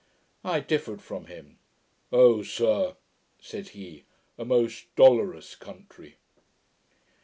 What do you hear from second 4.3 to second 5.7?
'a most dolorous